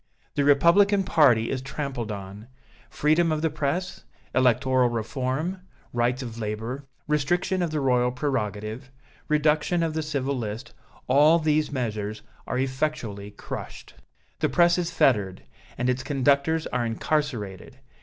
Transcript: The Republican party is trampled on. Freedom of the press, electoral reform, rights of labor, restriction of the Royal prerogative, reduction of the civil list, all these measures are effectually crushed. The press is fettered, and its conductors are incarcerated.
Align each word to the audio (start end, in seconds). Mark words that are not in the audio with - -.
The 0.33 0.43
Republican 0.43 1.03
party 1.03 1.51
is 1.51 1.61
trampled 1.61 2.11
on. 2.11 2.47
Freedom 2.89 3.31
of 3.31 3.43
the 3.43 3.51
press, 3.51 4.03
electoral 4.33 4.89
reform, 4.89 5.61
rights 5.93 6.23
of 6.23 6.39
labor, 6.39 6.87
restriction 7.07 7.61
of 7.61 7.69
the 7.69 7.79
Royal 7.81 8.11
prerogative, 8.11 8.89
reduction 9.27 9.83
of 9.83 9.93
the 9.93 10.01
civil 10.01 10.35
list, 10.35 10.73
all 11.05 11.37
these 11.37 11.71
measures 11.71 12.23
are 12.47 12.57
effectually 12.57 13.29
crushed. 13.29 13.93
The 14.39 14.49
press 14.49 14.79
is 14.79 14.89
fettered, 14.89 15.43
and 15.77 15.87
its 15.87 16.01
conductors 16.01 16.65
are 16.65 16.83
incarcerated. 16.83 17.77